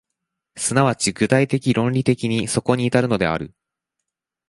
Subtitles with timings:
[0.55, 3.53] 即ち具体的論理的にそこに至るのである。